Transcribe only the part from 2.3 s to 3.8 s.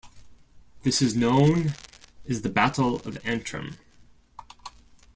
the Battle of Antrim.